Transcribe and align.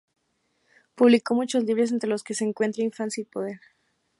Publicó 0.95 1.35
muchos 1.35 1.63
libros 1.63 1.91
entre 1.91 2.09
los 2.09 2.23
que 2.23 2.33
se 2.33 2.43
encuentra 2.43 2.81
"Infancia 2.83 3.21
y 3.21 3.25
poder. 3.25 3.61